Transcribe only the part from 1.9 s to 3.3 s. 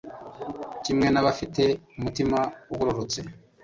umutima ugororotse